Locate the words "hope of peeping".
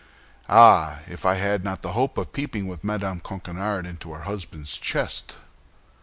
1.91-2.67